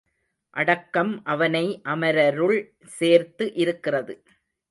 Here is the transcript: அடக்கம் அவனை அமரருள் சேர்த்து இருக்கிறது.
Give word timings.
அடக்கம் 0.55 1.11
அவனை 1.25 1.63
அமரருள் 1.85 2.57
சேர்த்து 2.97 3.53
இருக்கிறது. 3.55 4.15